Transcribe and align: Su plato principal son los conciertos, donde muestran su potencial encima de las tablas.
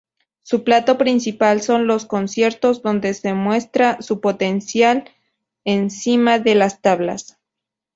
Su 0.41 0.63
plato 0.63 0.97
principal 0.97 1.61
son 1.61 1.85
los 1.85 2.07
conciertos, 2.07 2.81
donde 2.81 3.13
muestran 3.35 4.01
su 4.01 4.19
potencial 4.19 5.03
encima 5.63 6.39
de 6.39 6.55
las 6.55 6.81
tablas. 6.81 7.37